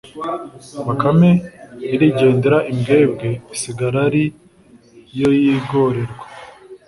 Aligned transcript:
Bakame 0.87 1.29
irigendera 1.93 2.57
Imbwebwe 2.71 3.29
isigara 3.55 3.97
ari 4.07 4.23
yoyigorerwa 5.19 6.25